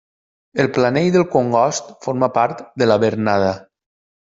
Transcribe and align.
El 0.63 0.69
Planell 0.77 1.09
del 1.17 1.25
Congost 1.35 1.93
forma 2.07 2.31
part 2.39 2.65
de 2.85 2.91
la 2.91 3.01
Bernada. 3.07 3.55